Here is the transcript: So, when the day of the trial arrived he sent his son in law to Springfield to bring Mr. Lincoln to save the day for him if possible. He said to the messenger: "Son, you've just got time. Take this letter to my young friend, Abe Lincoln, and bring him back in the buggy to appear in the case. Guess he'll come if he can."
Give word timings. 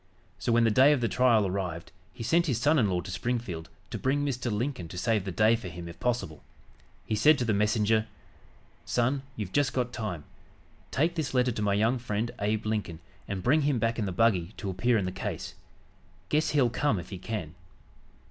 So, 0.39 0.51
when 0.51 0.63
the 0.63 0.71
day 0.71 0.93
of 0.93 1.01
the 1.01 1.07
trial 1.07 1.45
arrived 1.45 1.91
he 2.11 2.23
sent 2.23 2.47
his 2.47 2.59
son 2.59 2.79
in 2.79 2.89
law 2.89 3.01
to 3.01 3.11
Springfield 3.11 3.69
to 3.91 3.99
bring 3.99 4.25
Mr. 4.25 4.51
Lincoln 4.51 4.87
to 4.87 4.97
save 4.97 5.25
the 5.25 5.31
day 5.31 5.55
for 5.55 5.67
him 5.67 5.87
if 5.87 5.99
possible. 5.99 6.41
He 7.05 7.13
said 7.13 7.37
to 7.37 7.45
the 7.45 7.53
messenger: 7.53 8.07
"Son, 8.83 9.21
you've 9.35 9.51
just 9.51 9.73
got 9.73 9.93
time. 9.93 10.23
Take 10.89 11.13
this 11.13 11.35
letter 11.35 11.51
to 11.51 11.61
my 11.61 11.75
young 11.75 11.99
friend, 11.99 12.31
Abe 12.39 12.65
Lincoln, 12.65 12.99
and 13.27 13.43
bring 13.43 13.61
him 13.61 13.77
back 13.77 13.99
in 13.99 14.07
the 14.07 14.11
buggy 14.11 14.53
to 14.57 14.71
appear 14.71 14.97
in 14.97 15.05
the 15.05 15.11
case. 15.11 15.53
Guess 16.29 16.49
he'll 16.49 16.71
come 16.71 16.97
if 16.97 17.09
he 17.11 17.19
can." 17.19 17.53